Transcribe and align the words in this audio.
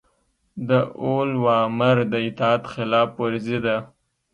د 0.67 0.69
اولوامر 1.05 1.97
د 2.11 2.13
اطاعت 2.27 2.63
خلاف 2.73 3.09
ورزي 3.21 3.57
ده 3.65 3.75